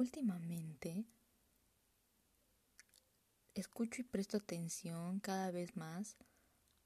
últimamente 0.00 1.04
escucho 3.54 4.00
y 4.00 4.04
presto 4.04 4.38
atención 4.38 5.20
cada 5.20 5.50
vez 5.50 5.76
más 5.76 6.16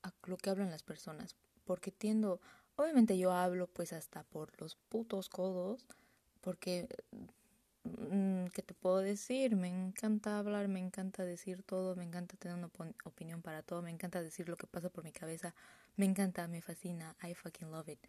a 0.02 0.12
lo 0.26 0.36
que 0.36 0.50
hablan 0.50 0.70
las 0.70 0.82
personas, 0.82 1.36
porque 1.64 1.90
tiendo, 1.90 2.40
obviamente 2.76 3.16
yo 3.16 3.32
hablo 3.32 3.68
pues 3.68 3.92
hasta 3.92 4.24
por 4.24 4.60
los 4.60 4.76
putos 4.88 5.28
codos, 5.28 5.86
porque, 6.40 6.88
mm, 7.84 8.46
¿qué 8.52 8.62
te 8.62 8.74
puedo 8.74 8.98
decir? 8.98 9.56
Me 9.56 9.68
encanta 9.68 10.38
hablar, 10.38 10.68
me 10.68 10.80
encanta 10.80 11.24
decir 11.24 11.62
todo, 11.62 11.96
me 11.96 12.04
encanta 12.04 12.36
tener 12.36 12.58
una 12.58 12.70
opinión 13.04 13.40
para 13.40 13.62
todo, 13.62 13.80
me 13.80 13.90
encanta 13.90 14.22
decir 14.22 14.48
lo 14.48 14.56
que 14.56 14.66
pasa 14.66 14.90
por 14.90 15.04
mi 15.04 15.12
cabeza, 15.12 15.54
me 15.96 16.04
encanta, 16.04 16.48
me 16.48 16.60
fascina, 16.60 17.16
I 17.22 17.34
fucking 17.34 17.70
love 17.70 17.88
it. 17.88 18.00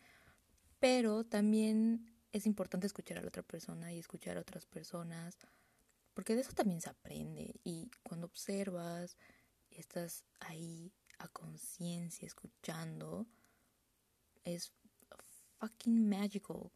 Pero 0.80 1.24
también 1.24 2.15
es 2.36 2.46
importante 2.46 2.86
escuchar 2.86 3.18
a 3.18 3.22
la 3.22 3.30
otra 3.30 3.44
persona 3.44 3.94
y 3.94 4.00
escuchar 4.00 4.36
a 4.36 4.42
otras 4.42 4.66
personas, 4.66 5.38
porque 6.14 6.36
de 6.36 6.42
eso 6.42 6.52
también 6.52 6.82
se 6.82 6.90
aprende. 6.90 7.62
Y 7.64 7.90
cuando 8.04 8.28
observas 8.28 9.16
estás 9.70 10.26
ahí 10.42 10.92
a 11.18 11.30
conciencia 11.30 12.28
escuchando, 12.28 13.26
es 14.44 14.74
fucking 15.60 16.10
magical 16.10 16.74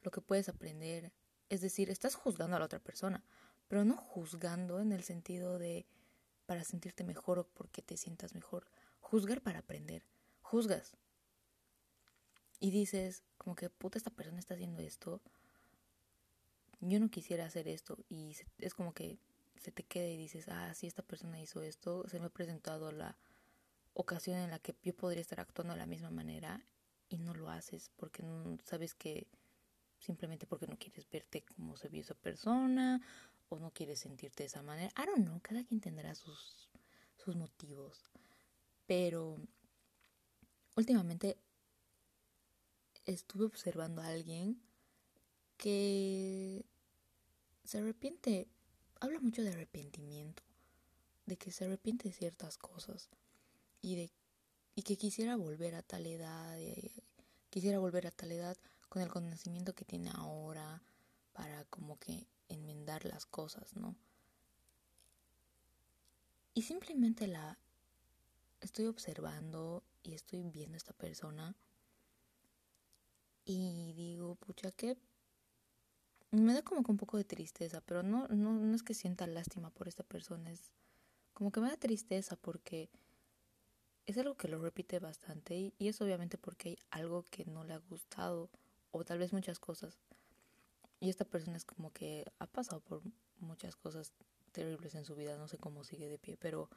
lo 0.00 0.10
que 0.10 0.22
puedes 0.22 0.48
aprender. 0.48 1.12
Es 1.50 1.60
decir, 1.60 1.90
estás 1.90 2.14
juzgando 2.14 2.56
a 2.56 2.60
la 2.60 2.64
otra 2.64 2.78
persona, 2.78 3.22
pero 3.68 3.84
no 3.84 3.98
juzgando 3.98 4.80
en 4.80 4.92
el 4.92 5.04
sentido 5.04 5.58
de 5.58 5.86
para 6.46 6.64
sentirte 6.64 7.04
mejor 7.04 7.40
o 7.40 7.46
porque 7.48 7.82
te 7.82 7.98
sientas 7.98 8.34
mejor. 8.34 8.70
Juzgar 9.00 9.42
para 9.42 9.58
aprender. 9.58 10.06
Juzgas. 10.40 10.96
Y 12.60 12.70
dices, 12.70 13.22
como 13.36 13.56
que 13.56 13.70
puta 13.70 13.98
esta 13.98 14.10
persona 14.10 14.38
está 14.38 14.54
haciendo 14.54 14.82
esto, 14.82 15.20
yo 16.80 17.00
no 17.00 17.10
quisiera 17.10 17.46
hacer 17.46 17.68
esto 17.68 17.98
y 18.08 18.36
es 18.58 18.74
como 18.74 18.92
que 18.92 19.18
se 19.56 19.72
te 19.72 19.82
queda 19.82 20.06
y 20.06 20.16
dices, 20.16 20.48
ah, 20.48 20.74
si 20.74 20.86
esta 20.86 21.02
persona 21.02 21.40
hizo 21.40 21.62
esto, 21.62 22.06
se 22.08 22.20
me 22.20 22.26
ha 22.26 22.30
presentado 22.30 22.92
la 22.92 23.16
ocasión 23.94 24.36
en 24.38 24.50
la 24.50 24.58
que 24.58 24.74
yo 24.82 24.94
podría 24.94 25.22
estar 25.22 25.40
actuando 25.40 25.72
de 25.72 25.78
la 25.78 25.86
misma 25.86 26.10
manera 26.10 26.62
y 27.08 27.18
no 27.18 27.32
lo 27.34 27.48
haces 27.50 27.90
porque 27.96 28.22
no 28.22 28.58
sabes 28.64 28.94
que 28.94 29.26
simplemente 29.98 30.46
porque 30.46 30.66
no 30.66 30.78
quieres 30.78 31.08
verte 31.08 31.42
como 31.42 31.76
se 31.76 31.88
vio 31.88 32.02
esa 32.02 32.14
persona 32.14 33.00
o 33.48 33.58
no 33.58 33.70
quieres 33.72 34.00
sentirte 34.00 34.42
de 34.42 34.48
esa 34.48 34.62
manera. 34.62 34.92
I 35.02 35.06
don't 35.06 35.24
know, 35.24 35.40
cada 35.42 35.64
quien 35.64 35.80
tendrá 35.80 36.14
sus, 36.14 36.68
sus 37.16 37.36
motivos. 37.36 38.10
Pero 38.86 39.38
últimamente 40.76 41.38
estuve 43.06 43.44
observando 43.44 44.02
a 44.02 44.08
alguien 44.08 44.60
que 45.56 46.64
se 47.64 47.78
arrepiente, 47.78 48.48
habla 49.00 49.20
mucho 49.20 49.42
de 49.42 49.50
arrepentimiento, 49.50 50.42
de 51.26 51.36
que 51.36 51.52
se 51.52 51.64
arrepiente 51.64 52.08
de 52.08 52.14
ciertas 52.14 52.58
cosas 52.58 53.08
y 53.80 53.96
de 53.96 54.10
y 54.76 54.82
que 54.82 54.96
quisiera 54.96 55.36
volver 55.36 55.74
a 55.76 55.82
tal 55.82 56.06
edad, 56.06 56.58
quisiera 57.50 57.78
volver 57.78 58.06
a 58.06 58.10
tal 58.10 58.32
edad 58.32 58.56
con 58.88 59.02
el 59.02 59.08
conocimiento 59.08 59.74
que 59.74 59.84
tiene 59.84 60.10
ahora 60.14 60.82
para 61.32 61.64
como 61.66 61.98
que 61.98 62.26
enmendar 62.48 63.04
las 63.04 63.26
cosas, 63.26 63.76
¿no? 63.76 63.94
Y 66.54 66.62
simplemente 66.62 67.26
la 67.26 67.58
estoy 68.60 68.86
observando 68.86 69.82
y 70.02 70.14
estoy 70.14 70.42
viendo 70.42 70.74
a 70.74 70.78
esta 70.78 70.92
persona 70.92 71.56
y 73.44 73.92
digo, 73.92 74.36
pucha, 74.36 74.70
que 74.72 74.96
me 76.30 76.54
da 76.54 76.62
como 76.62 76.82
que 76.82 76.90
un 76.90 76.96
poco 76.96 77.16
de 77.16 77.24
tristeza, 77.24 77.80
pero 77.80 78.02
no, 78.02 78.26
no, 78.28 78.52
no 78.52 78.74
es 78.74 78.82
que 78.82 78.94
sienta 78.94 79.26
lástima 79.26 79.70
por 79.70 79.88
esta 79.88 80.02
persona, 80.02 80.50
es 80.50 80.72
como 81.32 81.52
que 81.52 81.60
me 81.60 81.68
da 81.68 81.76
tristeza 81.76 82.36
porque 82.36 82.90
es 84.06 84.18
algo 84.18 84.34
que 84.36 84.48
lo 84.48 84.58
repite 84.58 84.98
bastante 84.98 85.56
y, 85.56 85.74
y 85.78 85.88
es 85.88 86.00
obviamente 86.00 86.38
porque 86.38 86.70
hay 86.70 86.78
algo 86.90 87.24
que 87.24 87.44
no 87.44 87.64
le 87.64 87.74
ha 87.74 87.78
gustado 87.78 88.50
o 88.90 89.04
tal 89.04 89.18
vez 89.18 89.32
muchas 89.32 89.58
cosas. 89.58 89.98
Y 91.00 91.10
esta 91.10 91.24
persona 91.24 91.56
es 91.56 91.64
como 91.64 91.92
que 91.92 92.24
ha 92.38 92.46
pasado 92.46 92.80
por 92.80 93.02
muchas 93.38 93.76
cosas 93.76 94.12
terribles 94.52 94.94
en 94.94 95.04
su 95.04 95.14
vida, 95.16 95.36
no 95.36 95.48
sé 95.48 95.58
cómo 95.58 95.84
sigue 95.84 96.08
de 96.08 96.18
pie, 96.18 96.36
pero 96.36 96.70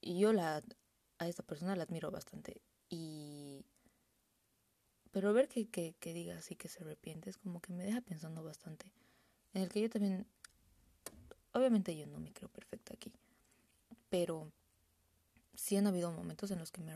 yo 0.00 0.32
la 0.32 0.62
a 1.18 1.26
esta 1.26 1.42
persona 1.42 1.74
la 1.74 1.82
admiro 1.82 2.10
bastante 2.10 2.62
y 2.88 3.37
pero 5.12 5.32
ver 5.32 5.48
que, 5.48 5.68
que, 5.68 5.94
que 6.00 6.12
diga 6.12 6.36
así 6.38 6.54
que 6.56 6.68
se 6.68 6.82
arrepiente 6.82 7.30
es 7.30 7.38
como 7.38 7.60
que 7.60 7.72
me 7.72 7.84
deja 7.84 8.00
pensando 8.00 8.42
bastante. 8.42 8.92
En 9.54 9.62
el 9.62 9.68
que 9.68 9.80
yo 9.80 9.90
también, 9.90 10.26
obviamente 11.52 11.96
yo 11.96 12.06
no 12.06 12.20
me 12.20 12.32
creo 12.32 12.48
perfecta 12.48 12.94
aquí, 12.94 13.12
pero 14.10 14.52
sí 15.54 15.76
han 15.76 15.86
habido 15.86 16.12
momentos 16.12 16.50
en 16.50 16.58
los 16.58 16.70
que 16.70 16.80
me, 16.80 16.94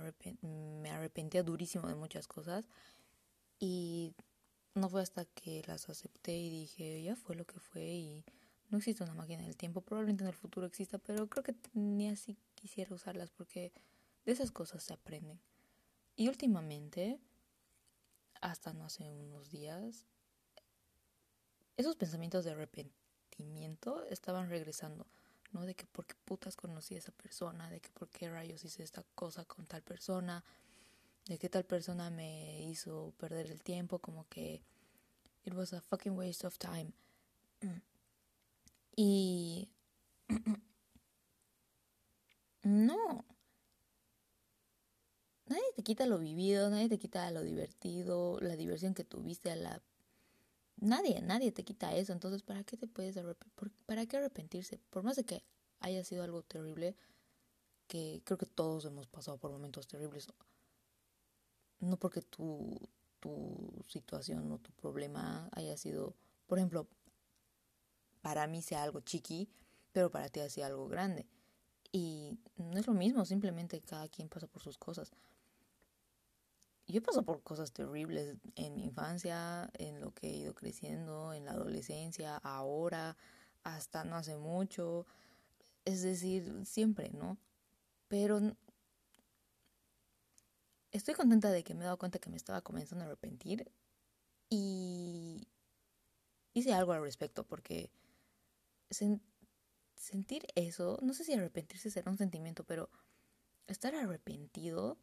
me 0.80 0.90
arrepentía 0.90 1.42
durísimo 1.42 1.88
de 1.88 1.94
muchas 1.94 2.28
cosas 2.28 2.64
y 3.58 4.14
no 4.74 4.88
fue 4.88 5.02
hasta 5.02 5.24
que 5.24 5.62
las 5.66 5.88
acepté 5.88 6.36
y 6.36 6.50
dije, 6.50 7.02
ya 7.02 7.16
fue 7.16 7.36
lo 7.36 7.44
que 7.44 7.58
fue 7.58 7.84
y 7.84 8.24
no 8.70 8.78
existe 8.78 9.04
una 9.04 9.14
máquina 9.14 9.42
del 9.42 9.56
tiempo, 9.56 9.82
probablemente 9.82 10.24
en 10.24 10.28
el 10.28 10.34
futuro 10.34 10.66
exista, 10.66 10.98
pero 10.98 11.28
creo 11.28 11.42
que 11.42 11.54
ni 11.74 12.08
así 12.08 12.38
quisiera 12.54 12.94
usarlas 12.94 13.30
porque 13.30 13.72
de 14.24 14.32
esas 14.32 14.50
cosas 14.50 14.82
se 14.82 14.94
aprenden. 14.94 15.40
Y 16.16 16.28
últimamente 16.28 17.18
hasta 18.42 18.74
no 18.74 18.84
hace 18.84 19.10
unos 19.10 19.50
días, 19.50 20.04
esos 21.76 21.96
pensamientos 21.96 22.44
de 22.44 22.50
arrepentimiento 22.50 24.04
estaban 24.06 24.50
regresando, 24.50 25.06
¿no? 25.52 25.64
De 25.64 25.74
que 25.74 25.86
por 25.86 26.06
qué 26.06 26.16
putas 26.24 26.56
conocí 26.56 26.96
a 26.96 26.98
esa 26.98 27.12
persona, 27.12 27.70
de 27.70 27.80
que 27.80 27.88
por 27.90 28.10
qué 28.10 28.28
rayos 28.28 28.64
hice 28.64 28.82
esta 28.82 29.04
cosa 29.14 29.44
con 29.46 29.66
tal 29.66 29.82
persona, 29.82 30.44
de 31.26 31.38
que 31.38 31.48
tal 31.48 31.64
persona 31.64 32.10
me 32.10 32.60
hizo 32.62 33.14
perder 33.16 33.50
el 33.50 33.62
tiempo, 33.62 34.00
como 34.00 34.28
que 34.28 34.62
it 35.44 35.54
was 35.54 35.72
a 35.72 35.80
fucking 35.80 36.18
waste 36.18 36.46
of 36.46 36.58
time. 36.58 36.92
Y 38.96 39.70
no, 42.64 43.24
nadie 45.52 45.72
te 45.76 45.82
quita 45.82 46.06
lo 46.06 46.18
vivido, 46.18 46.70
nadie 46.70 46.88
te 46.88 46.98
quita 46.98 47.30
lo 47.30 47.42
divertido, 47.42 48.38
la 48.40 48.56
diversión 48.56 48.94
que 48.94 49.04
tuviste, 49.04 49.50
a 49.50 49.56
la... 49.56 49.82
Nadie, 50.76 51.22
nadie 51.22 51.52
te 51.52 51.64
quita 51.64 51.94
eso. 51.94 52.12
Entonces, 52.12 52.42
¿para 52.42 52.64
qué 52.64 52.76
te 52.76 52.88
puedes 52.88 53.16
arrepentir? 53.16 53.72
¿Para 53.86 54.06
qué 54.06 54.16
arrepentirse? 54.16 54.78
Por 54.90 55.02
más 55.04 55.16
de 55.16 55.24
que 55.24 55.44
haya 55.80 56.02
sido 56.04 56.24
algo 56.24 56.42
terrible, 56.42 56.96
que 57.86 58.22
creo 58.24 58.38
que 58.38 58.46
todos 58.46 58.84
hemos 58.84 59.06
pasado 59.06 59.38
por 59.38 59.52
momentos 59.52 59.86
terribles. 59.86 60.26
No 61.78 61.96
porque 61.98 62.22
tu, 62.22 62.80
tu 63.20 63.84
situación 63.88 64.50
o 64.50 64.58
tu 64.58 64.72
problema 64.72 65.48
haya 65.52 65.76
sido, 65.76 66.16
por 66.46 66.58
ejemplo, 66.58 66.88
para 68.22 68.46
mí 68.46 68.62
sea 68.62 68.82
algo 68.82 69.00
chiqui, 69.00 69.48
pero 69.92 70.10
para 70.10 70.28
ti 70.28 70.40
sido 70.48 70.66
algo 70.66 70.88
grande. 70.88 71.26
Y 71.92 72.38
no 72.56 72.78
es 72.78 72.86
lo 72.86 72.94
mismo, 72.94 73.24
simplemente 73.24 73.80
cada 73.82 74.08
quien 74.08 74.28
pasa 74.28 74.46
por 74.46 74.62
sus 74.62 74.78
cosas 74.78 75.12
yo 76.86 76.98
he 76.98 77.00
pasado 77.00 77.24
por 77.24 77.42
cosas 77.42 77.72
terribles 77.72 78.36
en 78.56 78.74
mi 78.74 78.84
infancia, 78.84 79.70
en 79.74 80.00
lo 80.00 80.12
que 80.12 80.28
he 80.28 80.36
ido 80.36 80.54
creciendo, 80.54 81.32
en 81.32 81.44
la 81.44 81.52
adolescencia, 81.52 82.36
ahora, 82.38 83.16
hasta 83.62 84.04
no 84.04 84.16
hace 84.16 84.36
mucho. 84.36 85.06
Es 85.84 86.02
decir, 86.02 86.66
siempre, 86.66 87.10
¿no? 87.10 87.38
Pero 88.08 88.40
estoy 90.90 91.14
contenta 91.14 91.50
de 91.50 91.64
que 91.64 91.74
me 91.74 91.80
he 91.80 91.84
dado 91.84 91.98
cuenta 91.98 92.18
que 92.18 92.30
me 92.30 92.36
estaba 92.36 92.60
comenzando 92.60 93.04
a 93.04 93.06
arrepentir 93.08 93.70
y 94.50 95.48
hice 96.52 96.74
algo 96.74 96.92
al 96.92 97.02
respecto 97.02 97.44
porque 97.44 97.90
sentir 99.94 100.46
eso, 100.54 100.98
no 101.00 101.14
sé 101.14 101.24
si 101.24 101.32
arrepentirse 101.32 101.90
será 101.90 102.10
un 102.10 102.18
sentimiento, 102.18 102.64
pero 102.64 102.90
estar 103.66 103.94
arrepentido 103.94 104.98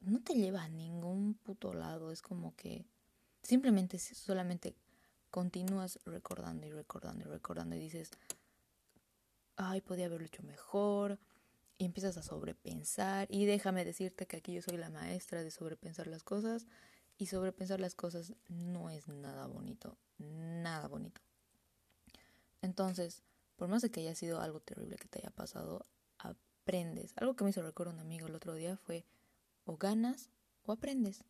no 0.00 0.20
te 0.22 0.34
lleva 0.34 0.62
a 0.62 0.68
ningún 0.68 1.34
puto 1.34 1.74
lado. 1.74 2.12
Es 2.12 2.22
como 2.22 2.54
que 2.56 2.86
simplemente 3.42 3.98
solamente 3.98 4.74
continúas 5.30 5.98
recordando 6.04 6.66
y 6.66 6.70
recordando 6.70 7.24
y 7.24 7.28
recordando 7.28 7.76
y 7.76 7.80
dices, 7.80 8.10
ay, 9.56 9.80
podía 9.80 10.06
haberlo 10.06 10.26
hecho 10.26 10.42
mejor. 10.42 11.18
Y 11.78 11.84
empiezas 11.84 12.16
a 12.16 12.22
sobrepensar. 12.22 13.28
Y 13.30 13.44
déjame 13.44 13.84
decirte 13.84 14.26
que 14.26 14.38
aquí 14.38 14.54
yo 14.54 14.62
soy 14.62 14.78
la 14.78 14.88
maestra 14.88 15.42
de 15.42 15.50
sobrepensar 15.50 16.06
las 16.06 16.22
cosas. 16.22 16.66
Y 17.18 17.26
sobrepensar 17.26 17.80
las 17.80 17.94
cosas 17.94 18.34
no 18.48 18.90
es 18.90 19.08
nada 19.08 19.46
bonito. 19.46 19.96
Nada 20.18 20.88
bonito. 20.88 21.20
Entonces, 22.62 23.22
por 23.56 23.68
más 23.68 23.82
de 23.82 23.90
que 23.90 24.00
haya 24.00 24.14
sido 24.14 24.40
algo 24.40 24.60
terrible 24.60 24.96
que 24.96 25.08
te 25.08 25.20
haya 25.20 25.30
pasado, 25.30 25.84
aprendes. 26.18 27.12
Algo 27.16 27.36
que 27.36 27.44
me 27.44 27.50
hizo 27.50 27.62
recordar 27.62 27.94
un 27.94 28.00
amigo 28.00 28.26
el 28.26 28.34
otro 28.34 28.54
día 28.54 28.76
fue 28.76 29.04
o 29.66 29.76
ganas 29.76 30.30
o 30.64 30.72
aprendes. 30.72 31.24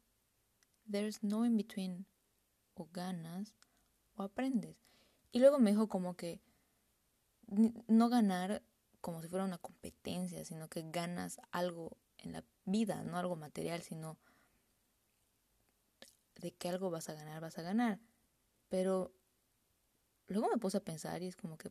There's 0.89 1.23
no 1.25 1.45
in 1.45 1.57
between. 1.57 2.07
O 2.75 2.89
ganas 2.93 3.55
o 4.15 4.23
aprendes. 4.23 4.77
Y 5.33 5.41
luego 5.41 5.59
me 5.59 5.71
dijo 5.71 5.89
como 5.89 6.17
que 6.17 6.41
no 7.49 8.09
ganar 8.09 8.63
como 9.01 9.23
si 9.23 9.29
fuera 9.29 9.45
una 9.45 9.59
competencia, 9.59 10.45
sino 10.45 10.69
que 10.69 10.83
ganas 10.91 11.41
algo 11.51 11.97
en 12.19 12.33
la 12.33 12.45
vida, 12.65 13.03
no 13.03 13.19
algo 13.19 13.37
material, 13.37 13.83
sino 13.83 14.19
de 16.37 16.53
que 16.53 16.69
algo 16.69 16.91
vas 16.91 17.09
a 17.09 17.15
ganar, 17.15 17.41
vas 17.41 17.59
a 17.59 17.63
ganar. 17.63 18.01
Pero 18.69 19.15
luego 20.27 20.49
me 20.49 20.59
puse 20.59 20.79
a 20.79 20.85
pensar 20.85 21.23
y 21.23 21.29
es 21.29 21.37
como 21.37 21.57
que, 21.57 21.71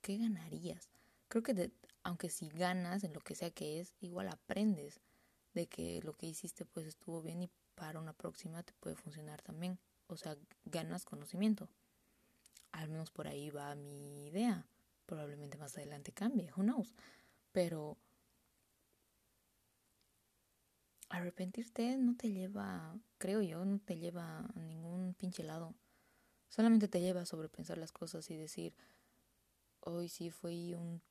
¿qué 0.00 0.16
ganarías? 0.16 0.88
Creo 1.28 1.42
que 1.42 1.70
aunque 2.02 2.30
si 2.30 2.48
ganas 2.48 3.04
en 3.04 3.12
lo 3.12 3.20
que 3.20 3.34
sea 3.34 3.50
que 3.50 3.80
es, 3.80 3.94
igual 4.00 4.28
aprendes 4.28 5.00
de 5.54 5.66
que 5.66 6.00
lo 6.02 6.14
que 6.14 6.26
hiciste 6.26 6.64
pues 6.64 6.86
estuvo 6.86 7.22
bien 7.22 7.42
y 7.42 7.50
para 7.74 8.00
una 8.00 8.12
próxima 8.12 8.62
te 8.62 8.72
puede 8.74 8.96
funcionar 8.96 9.42
también. 9.42 9.78
O 10.06 10.16
sea, 10.16 10.36
ganas 10.64 11.04
conocimiento. 11.04 11.68
Al 12.72 12.88
menos 12.88 13.10
por 13.10 13.26
ahí 13.26 13.50
va 13.50 13.74
mi 13.74 14.26
idea. 14.26 14.66
Probablemente 15.06 15.58
más 15.58 15.76
adelante 15.76 16.12
cambie, 16.12 16.50
who 16.56 16.62
knows. 16.62 16.94
Pero 17.52 17.96
arrepentirte 21.08 21.96
no 21.98 22.16
te 22.16 22.30
lleva, 22.30 22.96
creo 23.18 23.42
yo, 23.42 23.64
no 23.64 23.78
te 23.78 23.98
lleva 23.98 24.38
a 24.38 24.60
ningún 24.60 25.14
pinche 25.14 25.42
lado. 25.42 25.74
Solamente 26.48 26.88
te 26.88 27.00
lleva 27.00 27.22
a 27.22 27.26
sobrepensar 27.26 27.78
las 27.78 27.92
cosas 27.92 28.30
y 28.30 28.36
decir, 28.36 28.74
hoy 29.80 30.08
sí 30.08 30.30
fui 30.30 30.74
un 30.74 31.02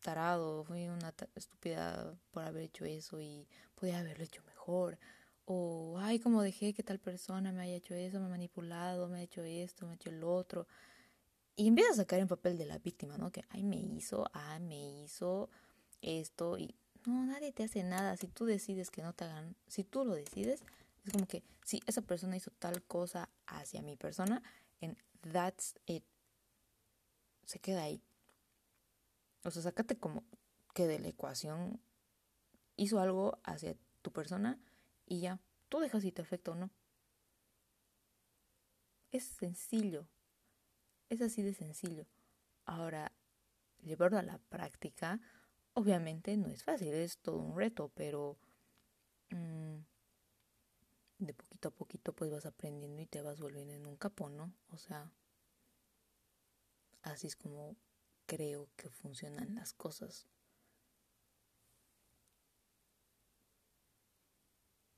tarado, 0.00 0.64
fui 0.64 0.88
una 0.88 1.14
estúpida 1.34 2.16
por 2.30 2.44
haber 2.44 2.64
hecho 2.64 2.84
eso 2.84 3.20
y 3.20 3.46
podía 3.74 3.98
haberlo 3.98 4.24
hecho 4.24 4.42
mejor. 4.44 4.98
O, 5.44 5.98
ay, 5.98 6.18
como 6.18 6.42
dejé 6.42 6.74
que 6.74 6.82
tal 6.82 6.98
persona 6.98 7.52
me 7.52 7.62
haya 7.62 7.76
hecho 7.76 7.94
eso, 7.94 8.20
me 8.20 8.26
ha 8.26 8.28
manipulado, 8.28 9.08
me 9.08 9.18
ha 9.18 9.22
hecho 9.22 9.42
esto, 9.42 9.86
me 9.86 9.92
ha 9.92 9.94
hecho 9.94 10.10
lo 10.10 10.34
otro. 10.34 10.66
Y 11.56 11.68
empiezas 11.68 11.98
a 11.98 12.04
caer 12.04 12.22
en 12.22 12.28
papel 12.28 12.58
de 12.58 12.66
la 12.66 12.78
víctima, 12.78 13.16
¿no? 13.18 13.32
Que, 13.32 13.44
ay, 13.48 13.62
me 13.62 13.76
hizo, 13.76 14.30
ay, 14.32 14.60
me 14.60 15.02
hizo 15.02 15.50
esto. 16.02 16.58
Y 16.58 16.74
no, 17.06 17.24
nadie 17.24 17.52
te 17.52 17.64
hace 17.64 17.82
nada. 17.82 18.16
Si 18.16 18.28
tú 18.28 18.44
decides 18.44 18.90
que 18.90 19.02
no 19.02 19.12
te 19.12 19.24
hagan, 19.24 19.56
si 19.66 19.84
tú 19.84 20.04
lo 20.04 20.14
decides, 20.14 20.62
es 21.04 21.12
como 21.12 21.26
que 21.26 21.42
si 21.64 21.82
esa 21.86 22.02
persona 22.02 22.36
hizo 22.36 22.50
tal 22.58 22.82
cosa 22.82 23.28
hacia 23.46 23.82
mi 23.82 23.96
persona, 23.96 24.42
en 24.80 24.96
that's 25.32 25.74
it. 25.86 26.04
Se 27.46 27.58
queda 27.58 27.82
ahí. 27.82 28.02
O 29.44 29.50
sea, 29.50 29.62
sácate 29.62 29.98
como 29.98 30.24
que 30.74 30.86
de 30.86 30.98
la 30.98 31.08
ecuación 31.08 31.80
hizo 32.76 33.00
algo 33.00 33.38
hacia 33.44 33.76
tu 34.02 34.12
persona 34.12 34.58
y 35.06 35.20
ya, 35.20 35.40
tú 35.68 35.80
dejas 35.80 36.02
si 36.02 36.12
te 36.12 36.22
afecta 36.22 36.52
o 36.52 36.54
no. 36.54 36.70
Es 39.10 39.24
sencillo. 39.24 40.06
Es 41.08 41.22
así 41.22 41.42
de 41.42 41.54
sencillo. 41.54 42.06
Ahora, 42.66 43.12
llevarlo 43.82 44.18
a 44.18 44.22
la 44.22 44.38
práctica, 44.38 45.20
obviamente 45.74 46.36
no 46.36 46.48
es 46.48 46.62
fácil, 46.64 46.92
es 46.94 47.18
todo 47.18 47.38
un 47.38 47.56
reto, 47.56 47.90
pero 47.94 48.36
mm, 49.30 49.78
de 51.18 51.34
poquito 51.34 51.68
a 51.68 51.70
poquito 51.70 52.12
pues 52.12 52.30
vas 52.30 52.46
aprendiendo 52.46 53.00
y 53.02 53.06
te 53.06 53.22
vas 53.22 53.40
volviendo 53.40 53.74
en 53.74 53.86
un 53.86 53.96
capo, 53.96 54.28
¿no? 54.28 54.52
O 54.70 54.76
sea, 54.76 55.10
así 57.02 57.26
es 57.26 57.36
como 57.36 57.76
creo 58.28 58.68
que 58.76 58.90
funcionan 58.90 59.54
las 59.54 59.72
cosas. 59.72 60.28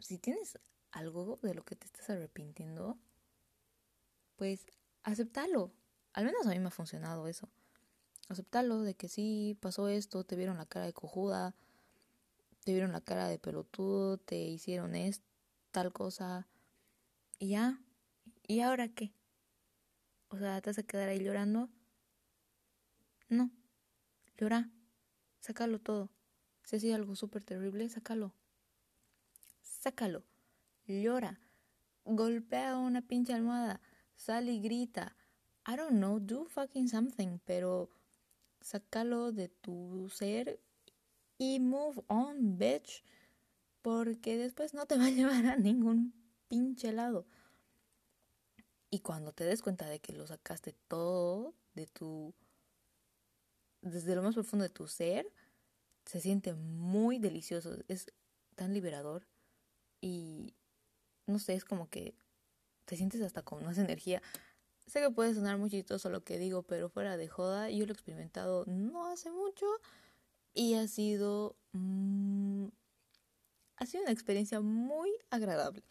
Si 0.01 0.19
tienes 0.19 0.59
algo 0.91 1.39
de 1.41 1.55
lo 1.55 1.65
que 1.65 1.77
te 1.77 1.87
estás 1.87 2.11
arrepintiendo, 2.11 2.99
pues 4.35 4.67
aceptalo. 5.05 5.73
Al 6.13 6.25
menos 6.25 6.45
a 6.45 6.51
mí 6.51 6.59
me 6.59 6.67
ha 6.67 6.71
funcionado 6.73 7.29
eso. 7.29 7.49
Aceptalo 8.29 8.83
de 8.83 8.95
que 8.95 9.09
sí 9.09 9.57
pasó 9.61 9.89
esto, 9.89 10.25
te 10.25 10.35
vieron 10.35 10.59
la 10.59 10.67
cara 10.67 10.87
de 10.87 10.93
cojuda, 10.93 11.55
te 12.65 12.73
vieron 12.73 12.91
la 12.91 13.01
cara 13.01 13.29
de 13.29 13.39
pelotudo, 13.39 14.19
te 14.19 14.39
hicieron 14.39 14.97
esto, 14.97 15.27
tal 15.71 15.93
cosa. 15.93 16.49
Y 17.39 17.51
ya. 17.51 17.81
¿Y 18.49 18.61
ahora 18.61 18.89
qué? 18.89 19.13
O 20.31 20.39
sea, 20.39 20.61
¿te 20.61 20.71
vas 20.71 20.79
a 20.79 20.83
quedar 20.83 21.09
ahí 21.09 21.23
llorando? 21.23 21.71
No, 23.31 23.49
llora, 24.37 24.69
sácalo 25.39 25.79
todo. 25.79 26.11
Si 26.65 26.75
ha 26.75 26.81
sido 26.81 26.97
algo 26.97 27.15
súper 27.15 27.45
terrible, 27.45 27.89
sácalo. 27.89 28.35
Sácalo, 29.63 30.25
llora, 30.89 31.41
golpea 32.05 32.77
una 32.77 33.03
pinche 33.03 33.33
almohada, 33.33 33.81
sale 34.17 34.51
y 34.51 34.61
grita. 34.61 35.17
I 35.65 35.77
don't 35.77 35.93
know, 35.93 36.19
do 36.19 36.47
fucking 36.47 36.89
something, 36.89 37.39
pero 37.45 37.89
sácalo 38.61 39.31
de 39.31 39.49
tu 39.49 40.09
ser 40.13 40.61
y 41.39 41.61
move 41.61 42.03
on, 42.09 42.59
bitch. 42.59 43.05
Porque 43.81 44.37
después 44.37 44.75
no 44.75 44.87
te 44.87 44.99
va 44.99 45.07
a 45.07 45.11
llevar 45.11 45.47
a 45.47 45.57
ningún 45.57 46.13
pinche 46.49 46.91
lado. 46.91 47.27
Y 48.91 48.99
cuando 48.99 49.33
te 49.33 49.45
des 49.45 49.63
cuenta 49.63 49.87
de 49.87 50.01
que 50.01 50.13
lo 50.13 50.27
sacaste 50.27 50.75
todo 50.89 51.55
de 51.75 51.87
tu 51.87 52.35
desde 53.83 54.15
lo 54.15 54.23
más 54.23 54.35
profundo 54.35 54.65
de 54.65 54.71
tu 54.71 54.87
ser, 54.87 55.31
se 56.05 56.21
siente 56.21 56.55
muy 56.55 57.19
delicioso, 57.19 57.77
es 57.89 58.13
tan 58.55 58.75
liberador 58.75 59.27
y 60.01 60.55
no 61.27 61.39
sé, 61.39 61.55
es 61.55 61.65
como 61.65 61.89
que 61.89 62.15
te 62.85 62.97
sientes 62.97 63.21
hasta 63.23 63.43
con 63.43 63.65
más 63.65 63.79
energía. 63.79 64.23
Sé 64.87 65.01
que 65.01 65.11
puede 65.11 65.35
sonar 65.35 65.57
muy 65.59 65.71
chistoso 65.71 66.11
lo 66.11 66.25
que 66.25 66.39
digo, 66.39 66.63
pero 66.63 66.89
fuera 66.89 67.17
de 67.17 67.29
joda, 67.29 67.71
yo 67.71 67.87
lo 67.87 67.93
he 67.93 67.95
experimentado 67.95 68.65
no 68.67 69.07
hace 69.07 69.31
mucho 69.31 69.67
y 70.53 70.75
ha 70.75 70.89
sido 70.89 71.57
mm, 71.73 72.67
ha 73.77 73.87
sido 73.87 74.03
una 74.03 74.13
experiencia 74.13 74.61
muy 74.61 75.11
agradable 75.31 75.83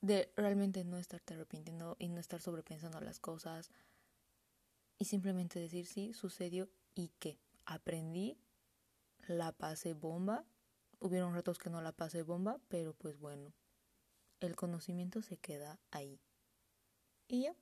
de 0.00 0.30
realmente 0.36 0.84
no 0.84 0.98
estarte 0.98 1.34
arrepintiendo 1.34 1.96
y 1.98 2.08
no 2.08 2.20
estar 2.20 2.40
sobrepensando 2.40 3.00
las 3.00 3.18
cosas 3.18 3.70
y 4.98 5.06
simplemente 5.06 5.58
decir 5.58 5.86
sí, 5.86 6.12
sucedió 6.12 6.68
y 6.96 7.10
que 7.20 7.38
aprendí, 7.66 8.36
la 9.28 9.52
pasé 9.52 9.92
bomba. 9.92 10.44
Hubieron 10.98 11.34
ratos 11.34 11.58
que 11.58 11.70
no 11.70 11.80
la 11.82 11.92
pasé 11.92 12.22
bomba, 12.22 12.58
pero 12.68 12.94
pues 12.94 13.18
bueno, 13.18 13.52
el 14.40 14.56
conocimiento 14.56 15.22
se 15.22 15.36
queda 15.36 15.78
ahí. 15.92 16.20
Y 17.28 17.42
ya. 17.42 17.54